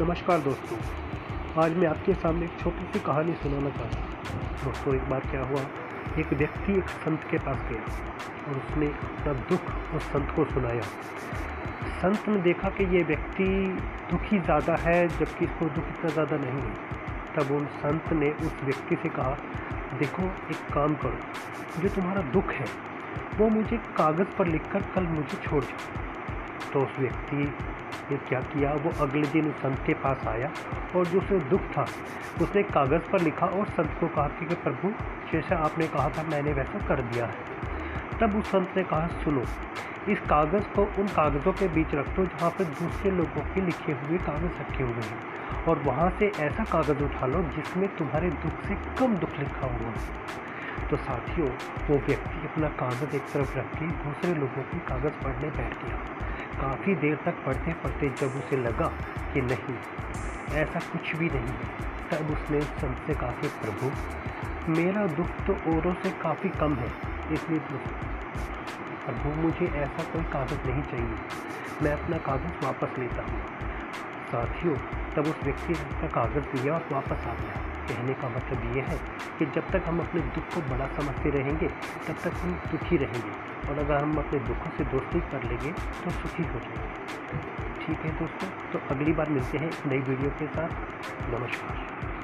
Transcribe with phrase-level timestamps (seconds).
[0.00, 0.76] नमस्कार दोस्तों।
[1.62, 5.42] आज मैं आपके सामने एक छोटी सी कहानी सुनाना चाहता हूँ। दोस्तों, एक बार क्या
[5.42, 5.60] हुआ?
[6.18, 7.82] एक व्यक्ति एक संत के पास गया
[8.48, 10.82] और उसने अपना दुख उस संत को सुनाया।
[12.02, 13.44] संत ने देखा कि ये व्यक्ति
[14.10, 16.74] दुखी ज़्यादा है, जबकि इसको दुख इतना ज़्यादा नहीं है।
[17.36, 19.36] तब उन संत ने उस व्यक्ति से कहा,
[19.98, 22.66] देखो, एक काम करो। जो तुम्हारा दुख है,
[23.38, 27.52] वो मुझे कागज़ पर लिखकर कल मुझे छोड़ जाओ। तो उस व्यक्ति
[28.10, 28.72] ने क्या किया?
[28.72, 30.50] वो अगले दिन उस संत के पास आया
[30.96, 31.86] और जो उसे दुख था,
[32.42, 34.92] उसने कागज़ पर लिखा और संत को कहा कि प्रभु,
[35.32, 37.58] जैसा आपने कहा था, मैंने वैसा कर दिया है।
[38.20, 39.42] तब उस संत ने कहा, सुनो,
[40.08, 43.92] इस कागज़ को उन कागज़ों के बीच रख दो जहाँ पर दूसरे लोगों के लिखे
[43.92, 48.68] हुए कागज़ रखे हुए हैं और वहाँ से ऐसा कागज़ उठा लो जिसमें तुम्हारे दुख
[48.68, 50.38] से कम दुख लिखा हुआ है।
[50.90, 51.48] तो साथियों,
[51.90, 56.27] वो व्यक्ति अपना कागज़ एक तरफ़ रख के दूसरे लोगों के कागज़ पढ़ने बैठ गया।
[56.78, 58.86] काफ़ी देर तक पढ़ते पढ़ते जब उसे लगा
[59.34, 59.76] कि नहीं,
[60.56, 61.52] ऐसा कुछ भी नहीं
[62.10, 63.90] तब उसने संत से कहा कि, प्रभु,
[64.70, 66.92] मेरा दुख तो औरों से काफ़ी कम है,
[67.32, 71.16] इसलिए प्रभु, मुझे ऐसा कोई कागज़ नहीं चाहिए।
[71.82, 73.42] मैं अपना कागज़ वापस लेता हूँ।
[74.32, 74.76] साथियों,
[75.14, 78.82] तब उस व्यक्ति ने अपना कागज़ लिया और वापस आ गया। कहने का मतलब ये
[78.82, 78.98] है
[79.38, 81.68] कि जब तक हम अपने दुख को बड़ा समझते रहेंगे,
[82.08, 83.32] तब तक हम दुखी रहेंगे।
[83.68, 85.72] और अगर हम अपने दुखों से दोस्ती कर लेंगे
[86.04, 90.46] तो सुखी हो जाएँगे। ठीक है दोस्तों तो अगली बार मिलते हैं नई वीडियो के
[90.46, 90.68] साथ।
[91.30, 92.17] नमस्कार।